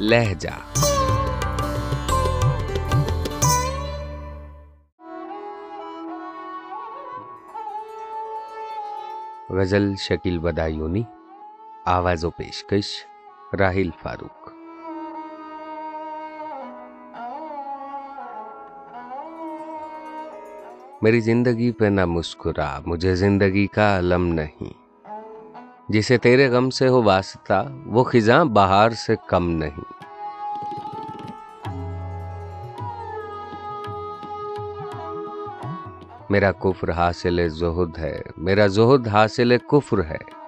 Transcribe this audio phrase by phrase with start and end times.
[0.00, 0.48] لہجہ۔
[9.50, 11.02] غزل شکیل بدایونی،
[11.86, 12.84] آواز و پیشکش
[13.58, 14.48] راہیل فاروق۔
[21.02, 24.87] میری زندگی پہ نہ مسکرا، مجھے زندگی کا علم نہیں۔
[25.88, 29.80] جسے تیرے غم سے ہو واسطہ، وہ خزاں بہار سے کم نہیں۔
[36.30, 40.38] میرا کفر حاصل زہد ہے، میرا زہد حاصل کفر ہے۔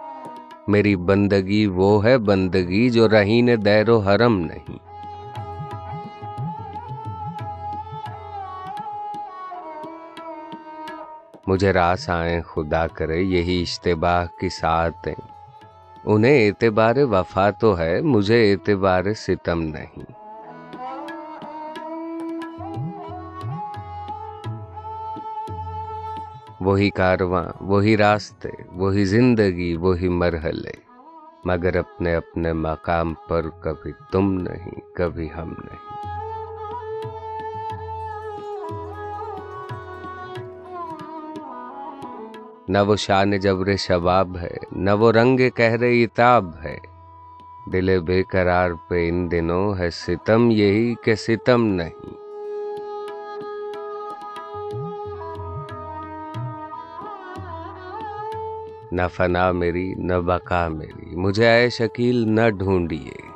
[0.69, 4.90] میری بندگی وہ ہے، بندگی جو رہین دیر و حرم نہیں۔
[11.51, 15.09] مجھے راس آئیں، خدا کرے، یہی اشتباہ کی ساتھ
[16.05, 19.99] انہیں اعتبار وفا تو ہے، مجھے اعتبار ستم نہیں۔
[26.61, 30.73] وہی کارواں وہی راستے، وہی زندگی، وہی مرحلے۔
[31.45, 36.10] مگر اپنے اپنے مقام پر کبھی تم نہیں، کبھی ہم نہیں۔
[42.71, 46.79] نہ وہ شان جبر شباب ہے، نہ وہ رنگ کہرے اتاب ہے۔
[47.73, 52.10] دل بے قرار پہ ان دنوں ہے، ستم یہی کہ ستم نہیں۔
[58.93, 63.30] نہ فنا میری، نہ بقا میری، مجھے اے شکیل نہ ڈھونڈیے۔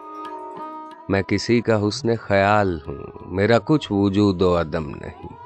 [1.09, 5.44] میں کسی کا حسن خیال ہوں، میرا کچھ وجود و عدم نہیں۔